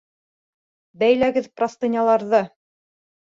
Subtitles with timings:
[1.03, 2.41] Бәйләгеҙ простыняларҙы!